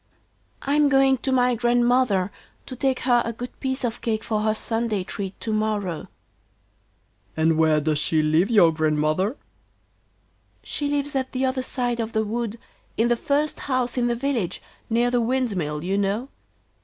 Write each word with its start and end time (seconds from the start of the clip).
'I 0.63 0.75
am 0.77 0.89
going 0.89 1.19
to 1.19 1.31
my 1.31 1.53
Grandmother, 1.53 2.31
to 2.65 2.75
take 2.75 3.01
her 3.01 3.21
a 3.23 3.31
good 3.31 3.59
piece 3.59 3.83
of 3.85 4.01
cake 4.01 4.23
for 4.23 4.41
her 4.41 4.55
Sunday 4.55 5.03
treat 5.03 5.39
to 5.41 5.53
morrow.' 5.53 6.07
'And 7.37 7.55
where 7.55 7.79
does 7.79 7.99
she 7.99 8.23
live, 8.23 8.49
your 8.49 8.73
Grandmother?' 8.73 9.37
'She 10.63 10.89
lives 10.89 11.13
at 11.13 11.33
the 11.33 11.45
other 11.45 11.61
side 11.61 11.99
of 11.99 12.13
the 12.13 12.23
wood, 12.25 12.57
in 12.97 13.09
the 13.09 13.15
first 13.15 13.59
house 13.69 13.95
in 13.95 14.07
the 14.07 14.15
village, 14.15 14.59
near 14.89 15.11
the 15.11 15.21
windmill, 15.21 15.83
you 15.83 15.99
know. 15.99 16.29